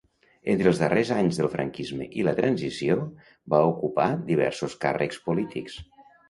Entre 0.51 0.69
els 0.69 0.79
darrers 0.83 1.09
anys 1.15 1.37
del 1.41 1.49
franquisme 1.55 2.07
i 2.21 2.25
la 2.27 2.33
transició 2.39 2.95
va 3.55 3.61
ocupar 3.73 4.09
diversos 4.33 4.79
càrrecs 4.87 5.23
polítics. 5.29 5.79